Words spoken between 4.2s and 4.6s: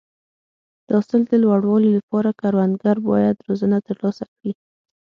کړي.